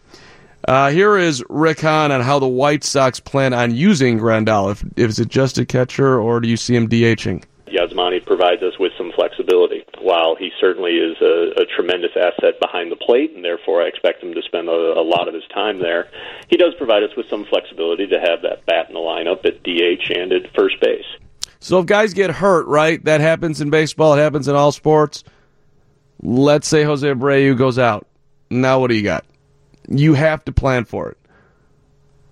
[0.67, 4.73] Uh, here is Rick Hahn on how the White Sox plan on using Grandal.
[4.73, 7.45] If, if is it just a catcher or do you see him DHing?
[7.69, 9.85] Yasmani provides us with some flexibility.
[10.01, 14.23] While he certainly is a, a tremendous asset behind the plate, and therefore I expect
[14.23, 16.09] him to spend a, a lot of his time there,
[16.49, 19.63] he does provide us with some flexibility to have that bat in the lineup at
[19.63, 21.05] DH and at first base.
[21.61, 23.05] So if guys get hurt, right?
[23.05, 24.15] That happens in baseball.
[24.15, 25.25] It happens in all sports.
[26.23, 28.07] Let's say Jose Abreu goes out.
[28.51, 29.25] Now what do you got?
[29.89, 31.19] You have to plan for it.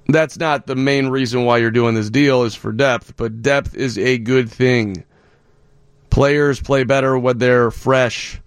[0.09, 3.75] That's not the main reason why you're doing this deal is for depth, but depth
[3.75, 5.05] is a good thing.
[6.11, 8.41] Players play better when they're fresh.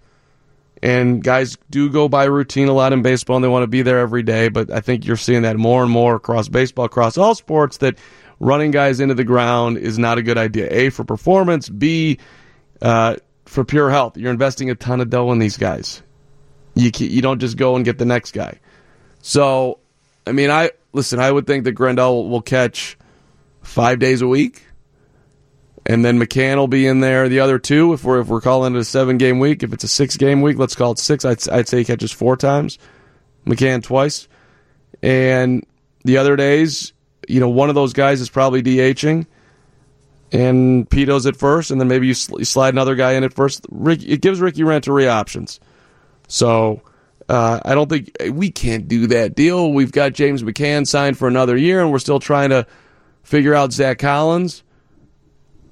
[0.82, 3.82] And guys do go by routine a lot in baseball and they want to be
[3.82, 7.18] there every day, but I think you're seeing that more and more across baseball, across
[7.18, 7.98] all sports, that
[8.38, 10.68] running guys into the ground is not a good idea.
[10.70, 11.68] A, for performance.
[11.68, 12.18] B,
[12.80, 13.16] uh,
[13.50, 14.16] for pure health.
[14.16, 16.02] You're investing a ton of dough in these guys.
[16.74, 18.60] You you don't just go and get the next guy.
[19.22, 19.80] So,
[20.24, 21.18] I mean, I listen.
[21.18, 22.96] I would think that Grandal will catch
[23.62, 24.64] five days a week,
[25.84, 27.92] and then McCann will be in there the other two.
[27.92, 30.42] If we're if we're calling it a seven game week, if it's a six game
[30.42, 31.24] week, let's call it six.
[31.24, 32.78] I'd I'd say he catches four times,
[33.46, 34.28] McCann twice,
[35.02, 35.66] and
[36.04, 36.92] the other days,
[37.26, 39.26] you know, one of those guys is probably DHing
[40.32, 43.32] and Pito's at first, and then maybe you, sl- you slide another guy in at
[43.32, 43.66] first.
[43.70, 45.60] Rick, it gives Ricky Renteria options.
[46.28, 46.82] So
[47.28, 49.72] uh, I don't think we can't do that deal.
[49.72, 52.66] We've got James McCann signed for another year, and we're still trying to
[53.22, 54.62] figure out Zack Collins.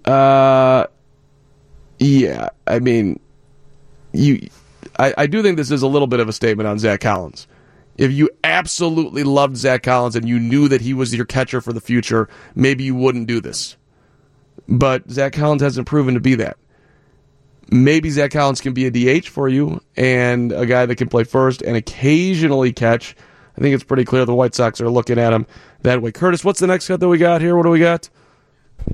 [0.04, 0.86] Uh,
[1.98, 3.20] yeah, I mean,
[4.12, 4.48] you,
[4.98, 7.46] I, I do think this is a little bit of a statement on Zack Collins.
[7.96, 11.72] If you absolutely loved Zack Collins and you knew that he was your catcher for
[11.72, 13.76] the future, maybe you wouldn't do this.
[14.68, 16.58] But Zack Collins hasn't proven to be that.
[17.70, 21.24] Maybe Zack Collins can be a DH for you and a guy that can play
[21.24, 23.14] first and occasionally catch.
[23.56, 25.46] I think it's pretty clear the White Sox are looking at him
[25.82, 26.12] that way.
[26.12, 27.56] Curtis, what's the next cut that we got here?
[27.56, 28.08] What do we got?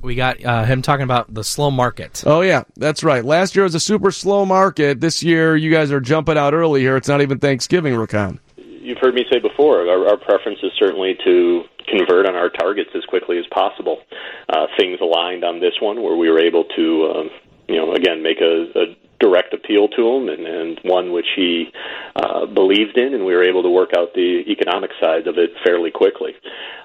[0.01, 2.25] We got uh, him talking about the slow market.
[2.27, 3.25] Oh yeah, that's right.
[3.25, 5.01] Last year was a super slow market.
[5.01, 6.97] This year, you guys are jumping out early here.
[6.97, 8.41] It's not even Thanksgiving, Rick Hahn.
[8.85, 12.91] You've heard me say before, our, our preference is certainly to convert on our targets
[12.95, 14.03] as quickly as possible.
[14.49, 17.31] Uh, things aligned on this one where we were able to, um,
[17.67, 18.85] you know, again, make a, a
[19.21, 21.73] direct appeal to him and, and one which he
[22.17, 25.51] uh, believed in, and we were able to work out the economic side of it
[25.65, 26.33] fairly quickly.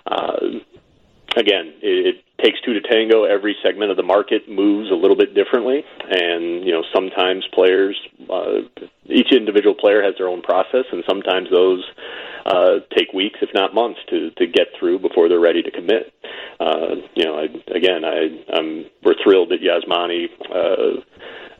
[0.05, 0.37] Uh,
[1.39, 3.23] again, it, it takes two to tango.
[3.23, 7.97] Every segment of the market moves a little bit differently, and you know sometimes players,
[8.29, 8.67] uh,
[9.05, 11.83] each individual player has their own process, and sometimes those
[12.45, 16.13] uh, take weeks, if not months, to to get through before they're ready to commit.
[16.59, 20.27] Uh, you know, I, again, I, I'm we're thrilled that Yasmani.
[20.53, 21.01] Uh,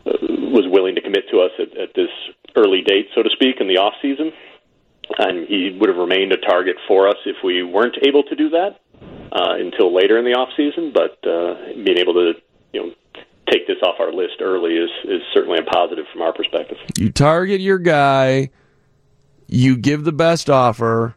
[0.05, 0.15] uh,
[0.55, 2.07] was willing to commit to us at, at this
[2.55, 4.31] early date, so to speak, in the off season,
[5.19, 8.49] and he would have remained a target for us if we weren't able to do
[8.49, 8.79] that
[9.31, 10.91] uh, until later in the off season.
[10.93, 12.33] But uh, being able to,
[12.73, 16.33] you know, take this off our list early is is certainly a positive from our
[16.33, 16.77] perspective.
[16.97, 18.49] You target your guy,
[19.47, 21.15] you give the best offer,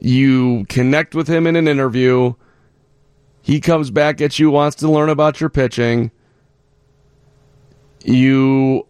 [0.00, 2.34] you connect with him in an interview.
[3.42, 6.10] He comes back at you, wants to learn about your pitching.
[8.04, 8.87] You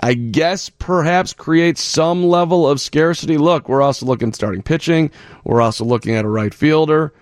[0.00, 3.36] I guess perhaps create some level of scarcity.
[3.36, 5.10] Look, we're also looking starting pitching.
[5.44, 7.12] We're also looking at a right fielder.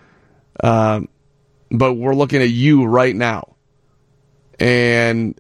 [0.63, 1.09] Um,
[1.71, 3.57] but we're looking at you right now.
[4.59, 5.39] And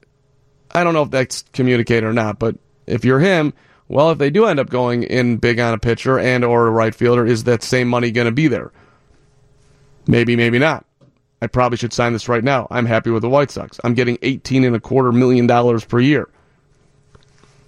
[0.72, 3.52] I don't know if that's communicated or not, but if you're him,
[3.88, 6.70] well, if they do end up going in big on a pitcher and or a
[6.70, 8.72] right fielder, is that same money going to be there?
[10.06, 10.84] Maybe, maybe not.
[11.40, 12.66] I probably should sign this right now.
[12.70, 13.78] I'm happy with the White Sox.
[13.84, 16.28] I'm getting eighteen and a quarter million dollars per year.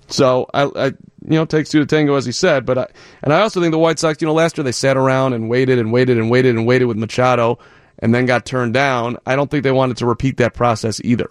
[0.08, 2.66] So I, I, you know, takes two to tango, as he said.
[2.66, 2.86] But I,
[3.22, 5.48] and I also think the White Sox, you know, last year they sat around and
[5.48, 7.58] waited and waited and waited and waited with Machado,
[7.98, 9.18] and then got turned down.
[9.26, 11.28] I don't think they wanted to repeat that process either.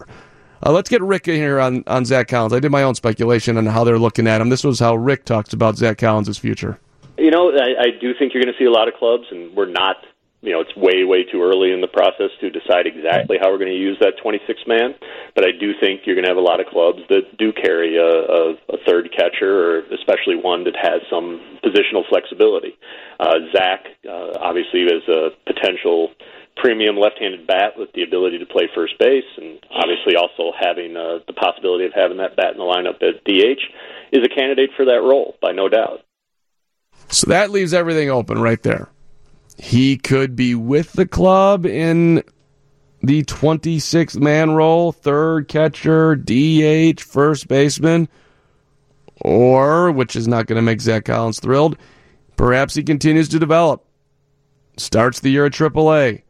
[0.64, 2.52] Uh, let's get Rick in here on on Zack Collins.
[2.52, 4.48] I did my own speculation on how they're looking at him.
[4.48, 6.78] This was how Rick talks about Zack Collins' future.
[7.16, 9.54] You know, I, I do think you're going to see a lot of clubs, and
[9.56, 9.96] we're not
[10.40, 13.58] you know, it's way, way too early in the process to decide exactly how we're
[13.58, 14.94] going to use that 26 man.
[15.34, 17.98] But I do think you're going to have a lot of clubs that do carry
[17.98, 22.78] a, a, a third catcher, or especially one that has some positional flexibility.
[23.18, 26.14] Uh, Zack, uh, obviously, is a potential
[26.54, 31.18] premium left-handed bat with the ability to play first base, and obviously also having uh,
[31.26, 33.62] the possibility of having that bat in the lineup at DH,
[34.12, 36.00] is a candidate for that role, by no doubt.
[37.08, 38.90] So that leaves everything open right there.
[39.58, 42.22] He could be with the club in
[43.02, 48.08] the 26th man role, third catcher, DH, first baseman,
[49.20, 51.76] or, which is not going to make Zack Collins thrilled,
[52.36, 53.84] perhaps he continues to develop,
[54.76, 56.22] starts the year at AAA.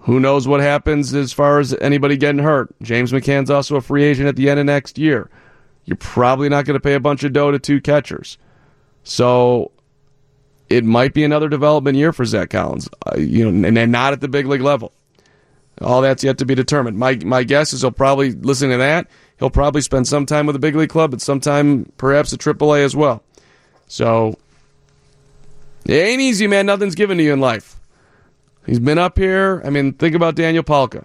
[0.00, 2.74] Who knows what happens as far as anybody getting hurt?
[2.82, 5.30] James McCann's also a free agent at the end of next year.
[5.84, 8.38] You're probably not going to pay a bunch of dough to two catchers.
[9.02, 9.72] So
[10.68, 14.12] it might be another development year for Zack Collins, uh, you know, and, and not
[14.12, 14.92] at the big league level.
[15.80, 16.98] All that's yet to be determined.
[16.98, 19.06] My my guess is he'll probably listen to that.
[19.38, 22.84] He'll probably spend some time with a big league club, but sometime perhaps at AAA
[22.84, 23.22] as well.
[23.86, 24.36] So
[25.86, 26.66] it ain't easy, man.
[26.66, 27.76] Nothing's given to you in life.
[28.66, 29.62] He's been up here.
[29.64, 31.04] I mean, think about Daniel Palka.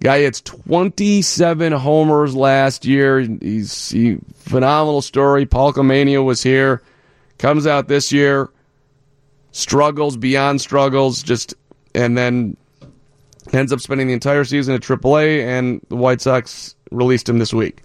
[0.00, 3.20] Guy hits 27 homers last year.
[3.20, 5.46] He's he, phenomenal story.
[5.46, 6.82] Palka Mania was here.
[7.38, 8.50] Comes out this year
[9.52, 11.54] struggles beyond struggles, just
[11.94, 12.56] and then
[13.52, 17.52] Ends up spending the entire season at AAA, and the White Sox released him this
[17.52, 17.82] week.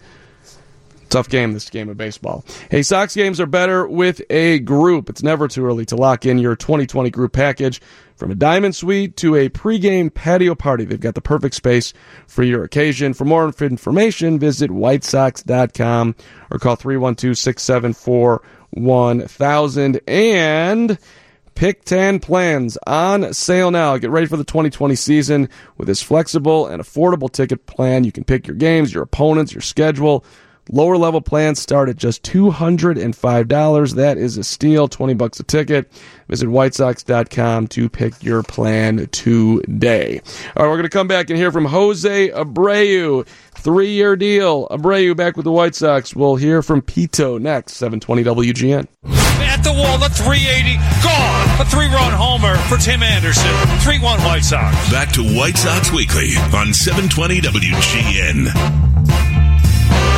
[1.10, 2.44] Tough game, this game of baseball.
[2.72, 5.10] Hey, Sox games are better with a group.
[5.10, 7.82] It's never too early to lock in your 2020 group package.
[8.16, 11.94] From a diamond suite to a pregame patio party, they've got the perfect space
[12.28, 13.14] for your occasion.
[13.14, 16.16] For more information, visit whitesox.com
[16.50, 20.02] or call 312 674 1000.
[20.08, 20.98] And
[21.56, 23.98] Pick 10 plans on sale now.
[23.98, 28.04] Get ready for the 2020 season with this flexible and affordable ticket plan.
[28.04, 30.26] You can pick your games, your opponents, your schedule.
[30.72, 33.96] Lower level plans start at just $205.
[33.96, 35.92] That is a steal, 20 bucks a ticket.
[36.30, 40.22] Visit whitesox.com to pick your plan today.
[40.56, 43.28] All right, we're going to come back and hear from Jose Abreu.
[43.56, 44.68] Three year deal.
[44.70, 46.16] Abreu back with the White Sox.
[46.16, 48.88] We'll hear from Pito next, 720 WGN.
[49.42, 51.62] At the wall, the 380 gone.
[51.62, 53.54] A three run homer for Tim Anderson.
[53.80, 54.92] 3 1 White Sox.
[54.92, 58.93] Back to White Sox Weekly on 720 WGN.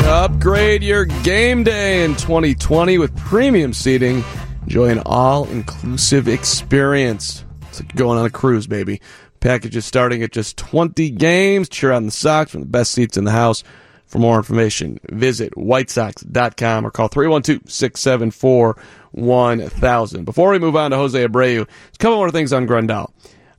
[0.05, 4.23] Upgrade your game day in 2020 with premium seating.
[4.61, 7.43] Enjoy an all inclusive experience.
[7.63, 9.01] It's like going on a cruise, baby.
[9.39, 11.69] Packages starting at just 20 games.
[11.69, 13.63] Cheer on the Sox from the best seats in the house.
[14.05, 18.77] For more information, visit whitesox.com or call 312 674
[19.11, 20.23] 1000.
[20.23, 23.11] Before we move on to Jose Abreu, a couple more things on Grandal.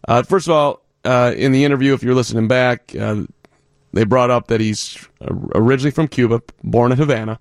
[0.06, 3.22] Uh, first of all, uh, in the interview, if you're listening back, uh,
[3.96, 5.08] they brought up that he's
[5.54, 7.38] originally from Cuba, born in Havana,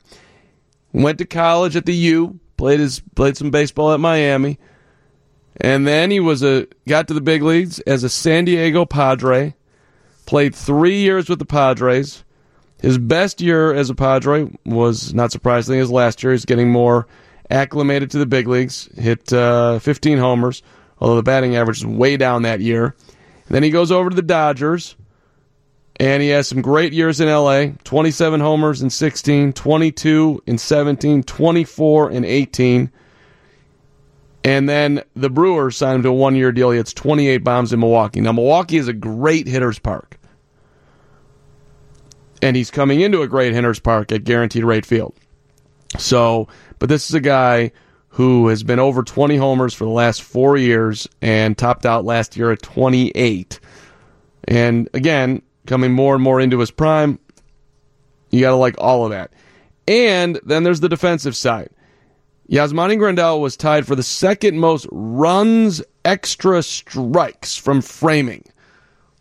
[0.94, 4.58] went to college at the U, played his played some baseball at Miami,
[5.60, 9.54] and then he was a got to the big leagues as a San Diego Padre,
[10.26, 12.24] played three years with the Padres.
[12.80, 16.32] His best year as a Padre was not surprisingly his last year.
[16.32, 17.08] He's getting more
[17.50, 18.88] acclimated to the big leagues.
[18.98, 20.62] Hit uh, 15 homers,
[21.00, 22.96] although the batting average is way down that year.
[23.48, 24.96] And then he goes over to the Dodgers
[25.98, 31.24] and he has some great years in LA 27 homers in 16, 22 in 17,
[31.24, 32.92] 24 in 18.
[34.44, 36.72] And then the Brewers signed him to a one year deal.
[36.72, 38.22] He hits 28 bombs in Milwaukee.
[38.22, 40.20] Now, Milwaukee is a great hitter's park.
[42.42, 45.16] And he's coming into a great hitter's park at Guaranteed Rate Field.
[45.98, 47.72] So, but this is a guy
[48.10, 52.38] who has been over 20 homers for the last four years and topped out last
[52.38, 53.60] year at 28.
[54.48, 57.20] And again, coming more and more into his prime.
[58.30, 59.32] You got to like all of that.
[59.88, 61.70] And then there's the defensive side.
[62.50, 68.44] Yasmani Grandal was tied for the second most runs extra strikes from framing.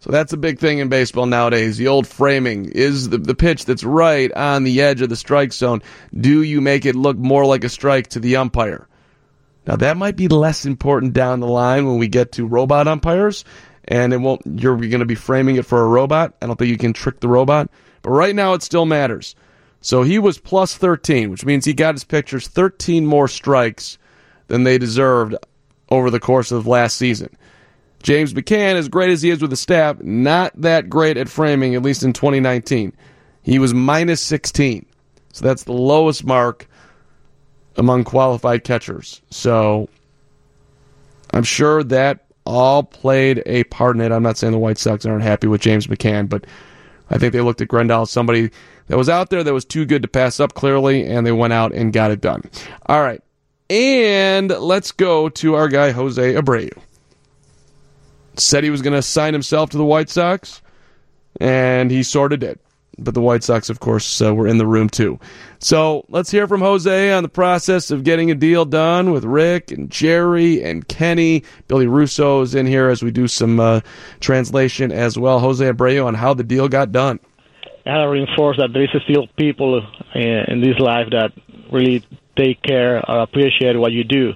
[0.00, 1.78] So that's a big thing in baseball nowadays.
[1.78, 5.54] The old framing is the, the pitch that's right on the edge of the strike
[5.54, 5.80] zone.
[6.14, 8.86] Do you make it look more like a strike to the umpire?
[9.66, 13.46] Now that might be less important down the line when we get to robot umpires
[13.88, 16.34] and it won't you're going to be framing it for a robot.
[16.40, 17.70] I don't think you can trick the robot,
[18.02, 19.34] but right now it still matters.
[19.80, 23.98] So he was plus 13, which means he got his pitchers 13 more strikes
[24.46, 25.34] than they deserved
[25.90, 27.36] over the course of last season.
[28.02, 31.74] James McCann, as great as he is with the staff, not that great at framing,
[31.74, 32.94] at least in 2019.
[33.42, 34.86] He was minus 16.
[35.32, 36.68] So that's the lowest mark
[37.76, 39.20] among qualified catchers.
[39.30, 39.88] So
[41.32, 44.12] I'm sure that all played a part in it.
[44.12, 46.46] I'm not saying the White Sox aren't happy with James McCann, but
[47.10, 48.50] I think they looked at Grandal as somebody
[48.88, 51.52] that was out there that was too good to pass up clearly, and they went
[51.52, 52.42] out and got it done.
[52.86, 53.22] All right.
[53.70, 56.70] And let's go to our guy, Jose Abreu.
[58.36, 60.60] Said he was going to sign himself to the White Sox,
[61.40, 62.58] and he sort of did
[62.98, 65.18] but the White Sox, of course, uh, were in the room too.
[65.58, 69.70] So let's hear from Jose on the process of getting a deal done with Rick
[69.70, 71.44] and Jerry and Kenny.
[71.68, 73.80] Billy Russo is in here as we do some uh,
[74.20, 75.40] translation as well.
[75.40, 77.20] Jose Abreu on how the deal got done.
[77.86, 81.32] I reinforce that there is still people uh, in this life that
[81.70, 82.04] really
[82.36, 84.32] take care or appreciate what you do.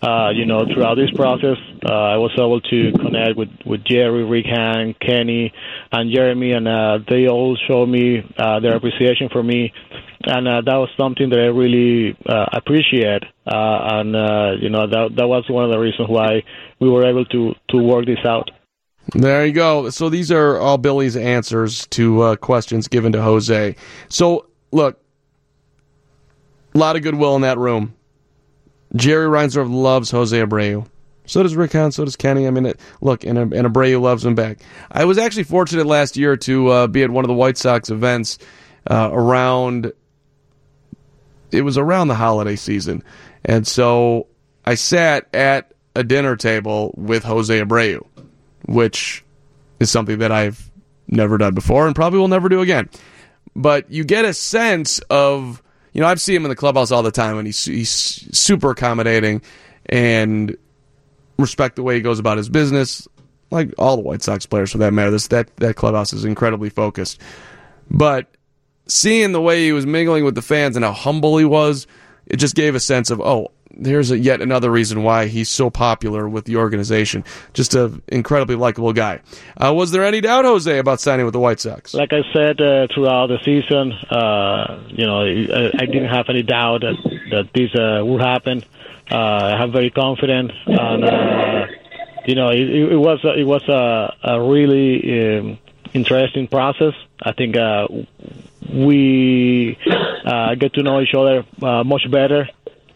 [0.00, 4.24] Uh, you know, throughout this process, uh, I was able to connect with, with Jerry,
[4.24, 5.52] Rick Hahn, Kenny,
[5.90, 9.72] and Jeremy, and uh, they all showed me uh, their appreciation for me.
[10.22, 13.24] And uh, that was something that I really uh, appreciate.
[13.46, 16.44] Uh, and, uh, you know, that, that was one of the reasons why
[16.80, 18.50] we were able to, to work this out.
[19.14, 19.90] There you go.
[19.90, 23.74] So these are all Billy's answers to uh, questions given to Jose.
[24.08, 25.00] So, look,
[26.74, 27.94] a lot of goodwill in that room.
[28.96, 30.86] Jerry Reinsdorf loves Jose Abreu.
[31.26, 31.92] So does Rick Hahn.
[31.92, 32.46] So does Kenny.
[32.46, 34.60] I mean, it, look, and, and Abreu loves him back.
[34.90, 37.90] I was actually fortunate last year to uh, be at one of the White Sox
[37.90, 38.38] events
[38.90, 39.92] uh, around.
[41.52, 43.02] It was around the holiday season,
[43.44, 44.26] and so
[44.64, 48.06] I sat at a dinner table with Jose Abreu,
[48.66, 49.24] which
[49.80, 50.70] is something that I've
[51.08, 52.88] never done before and probably will never do again.
[53.56, 55.62] But you get a sense of,
[55.92, 58.70] you know, I've seen him in the clubhouse all the time and he's, he's super
[58.70, 59.42] accommodating
[59.86, 60.56] and
[61.38, 63.08] respect the way he goes about his business,
[63.50, 65.10] like all the White Sox players for that matter.
[65.10, 67.20] This that that clubhouse is incredibly focused.
[67.90, 68.26] But
[68.86, 71.86] seeing the way he was mingling with the fans and how humble he was,
[72.26, 73.50] it just gave a sense of, oh,
[73.82, 77.24] here's a, yet another reason why he's so popular with the organization.
[77.54, 79.20] Just an incredibly likable guy.
[79.56, 81.94] Uh, was there any doubt, Jose, about signing with the White Sox?
[81.94, 86.42] Like I said uh, throughout the season, uh, you know, I, I didn't have any
[86.42, 86.96] doubt that
[87.30, 88.64] that this uh, would happen.
[89.10, 91.66] Uh, I'm very confident, and uh,
[92.26, 95.58] you know, it, it was it was a, a really um,
[95.94, 96.94] interesting process.
[97.22, 97.56] I think
[98.72, 99.78] we
[100.24, 102.48] uh, get to know each other uh, much better,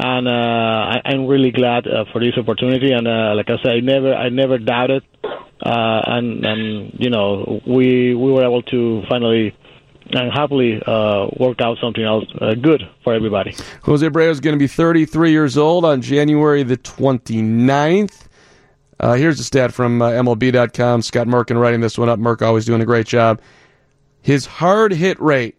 [0.03, 2.93] and uh, I, I'm really glad uh, for this opportunity.
[2.93, 7.61] And uh, like I said, I never I never doubted, uh, and and you know,
[7.67, 9.55] we we were able to finally
[10.11, 13.55] and happily uh, work out something else uh, good for everybody.
[13.83, 18.27] Jose Abreu is going to be 33 years old on January the 29th.
[18.99, 21.03] Uh, here's a stat from uh, MLB.com.
[21.03, 22.19] Scott Merkin writing this one up.
[22.19, 23.41] Merk always doing a great job.
[24.21, 25.59] His hard hit rate,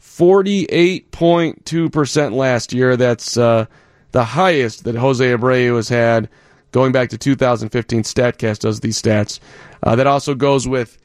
[0.00, 2.96] 48.2% last year.
[2.96, 3.66] That's uh,
[4.12, 6.28] the highest that Jose Abreu has had
[6.72, 8.02] going back to 2015.
[8.02, 9.38] StatCast does these stats.
[9.82, 10.98] Uh, that also goes with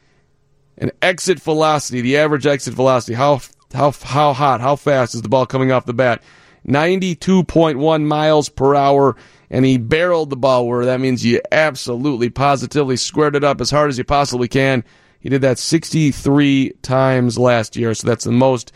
[0.78, 3.14] an exit velocity, the average exit velocity.
[3.14, 3.40] How
[3.74, 6.22] how how hot, how fast is the ball coming off the bat?
[6.68, 9.16] 92.1 miles per hour
[9.50, 13.70] and he barreled the ball where that means you absolutely positively squared it up as
[13.70, 14.84] hard as you possibly can.
[15.26, 18.72] He did that 63 times last year, so that's the most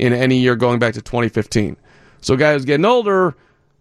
[0.00, 1.76] in any year going back to 2015.
[2.20, 3.36] So guy who's getting older,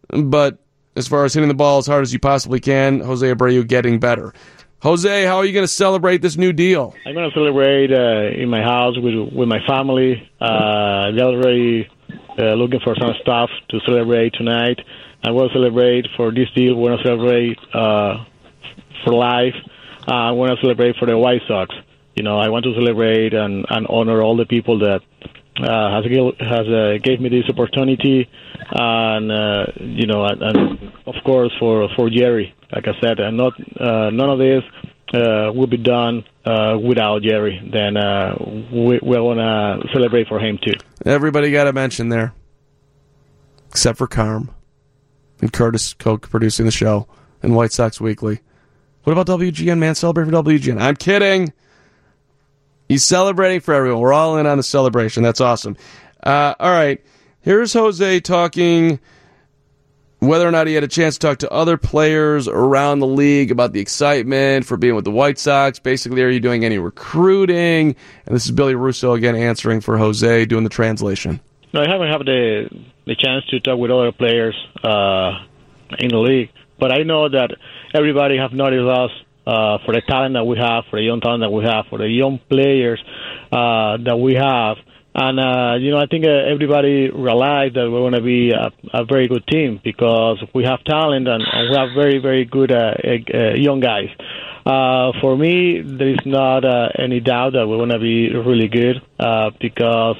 [0.07, 0.59] but
[0.95, 3.99] as far as hitting the ball as hard as you possibly can, Jose Abreu getting
[3.99, 4.35] better.
[4.83, 6.93] Jose, how are you going to celebrate this new deal?
[7.07, 10.29] I'm going to celebrate uh, in my house with with my family.
[10.39, 11.89] Uh, they're already
[12.37, 14.79] uh, looking for some stuff to celebrate tonight.
[15.23, 16.75] I will celebrate for this deal.
[16.75, 18.25] We're going to celebrate uh,
[19.03, 19.55] for life.
[20.07, 21.73] I want to celebrate for the White Sox.
[22.15, 25.01] You know, I want to celebrate and, and honor all the people that
[25.59, 26.05] uh, has
[26.39, 28.29] has uh, gave me this opportunity,
[28.71, 32.53] and uh, you know, and, and of course for for Jerry.
[32.71, 34.63] Like I said, and not uh, none of this
[35.13, 37.59] uh, will be done uh, without Jerry.
[37.71, 37.95] Then
[38.71, 40.73] we, we're gonna celebrate for him too.
[41.05, 42.33] Everybody got a mention there,
[43.69, 44.53] except for Carm
[45.41, 47.07] and Curtis Koch producing the show
[47.43, 48.39] and White Sox Weekly.
[49.03, 49.95] What about WGN, man?
[49.95, 50.79] Celebrate for WGN.
[50.79, 51.51] I'm kidding.
[52.91, 54.01] He's celebrating for everyone.
[54.01, 55.23] We're all in on the celebration.
[55.23, 55.77] That's awesome.
[56.21, 57.01] Uh, all right.
[57.39, 58.99] Here's Jose talking
[60.19, 63.49] whether or not he had a chance to talk to other players around the league
[63.49, 65.79] about the excitement for being with the White Sox.
[65.79, 67.95] Basically, are you doing any recruiting?
[68.25, 71.39] And this is Billy Russo again answering for Jose, doing the translation.
[71.73, 72.69] No, I haven't had the
[73.05, 75.45] the chance to talk with other players uh,
[75.97, 77.51] in the league, but I know that
[77.93, 79.11] everybody have noticed us
[79.45, 81.97] uh, for the talent that we have, for the young talent that we have, for
[81.97, 83.01] the young players
[83.51, 84.77] uh, that we have.
[85.13, 88.71] And, uh, you know, I think uh, everybody realized that we're going to be a,
[88.93, 92.71] a very good team because we have talent and, and we have very, very good
[92.71, 94.07] uh, uh, young guys.
[94.65, 98.67] Uh, for me, there is not uh, any doubt that we're going to be really
[98.67, 100.15] good uh, because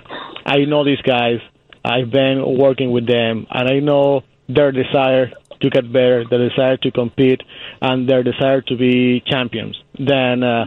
[0.45, 1.39] I know these guys.
[1.83, 5.31] I've been working with them, and I know their desire
[5.61, 7.41] to get better, their desire to compete,
[7.81, 9.81] and their desire to be champions.
[9.97, 10.65] Then uh,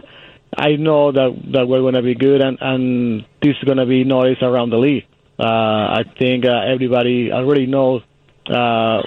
[0.57, 3.85] I know that that we're going to be good, and, and this is going to
[3.85, 5.05] be noise around the league.
[5.37, 8.01] Uh, I think uh, everybody already knows
[8.47, 9.01] uh,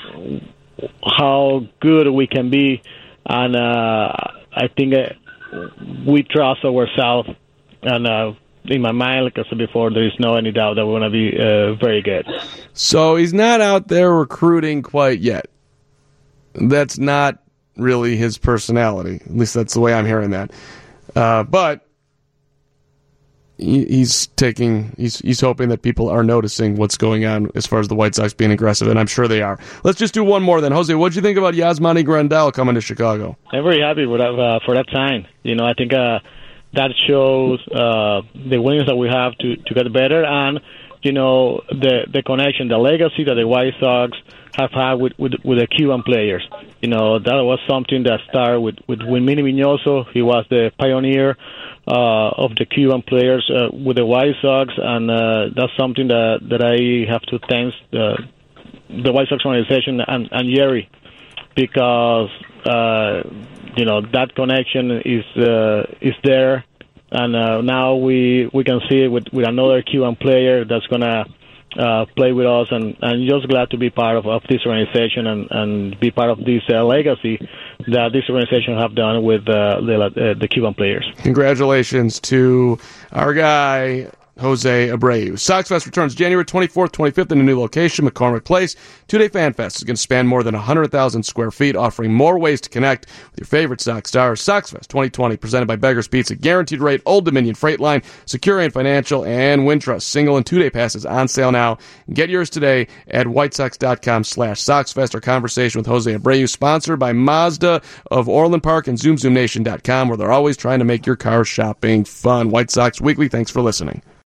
[1.02, 2.82] how good we can be,
[3.24, 4.12] and uh,
[4.52, 5.14] I think uh,
[6.06, 7.30] we trust ourselves.
[7.82, 8.32] And uh,
[8.64, 11.10] in my mind, like I said before, there is no any doubt that we're going
[11.10, 12.26] to be uh, very good.
[12.74, 15.46] So he's not out there recruiting quite yet.
[16.60, 17.38] That's not
[17.76, 19.16] really his personality.
[19.24, 20.50] At least that's the way I'm hearing that.
[21.14, 21.86] Uh, but
[23.56, 27.80] he, he's taking, he's he's hoping that people are noticing what's going on as far
[27.80, 29.58] as the White Sox being aggressive, and I'm sure they are.
[29.84, 30.94] Let's just do one more then, Jose.
[30.94, 33.36] What do you think about Yasmani Grandal coming to Chicago?
[33.52, 35.26] I'm very happy uh, for that sign.
[35.42, 36.20] You know, I think uh,
[36.74, 40.60] that shows uh, the willingness that we have to to get better, and
[41.02, 44.16] you know the the connection, the legacy that the White Sox
[44.56, 46.46] have had with with, with the Cuban players.
[46.80, 50.06] You know, that was something that started with with Wilmini Minoso.
[50.12, 51.36] He was the pioneer
[51.86, 56.40] uh, of the Cuban players uh, with the White Sox, and uh, that's something that
[56.50, 58.18] that I have to thank the
[58.88, 60.90] the White Sox organization and, and Jerry
[61.54, 62.30] because
[62.64, 63.22] uh,
[63.76, 66.64] you know that connection is uh, is there,
[67.10, 71.26] and uh, now we we can see it with with another Cuban player that's gonna.
[71.78, 75.26] Uh, play with us and, and just glad to be part of, of this organization
[75.26, 77.38] and, and be part of this uh, legacy
[77.86, 81.06] that this organization have done with uh, the, uh, the Cuban players.
[81.18, 82.78] Congratulations to
[83.12, 85.38] our guy, Jose Abreu.
[85.38, 88.76] Sox Fest returns January 24th, 25th in a new location, McCormick Place.
[89.08, 92.38] Two day fan fest is going to span more than 100,000 square feet, offering more
[92.38, 94.40] ways to connect with your favorite Sox stars.
[94.40, 96.34] Sox Fest 2020, presented by Beggar's Pizza.
[96.34, 100.02] Guaranteed rate, Old Dominion Freight Line, Securian Financial, and Wintrust.
[100.02, 101.78] Single and two day passes on sale now.
[102.12, 105.14] Get yours today at whitesox.com slash SoxFest.
[105.14, 110.32] Our conversation with Jose Abreu, sponsored by Mazda of Orland Park and ZoomZoomNation.com, where they're
[110.32, 112.50] always trying to make your car shopping fun.
[112.50, 114.02] White Sox Weekly, thanks for listening.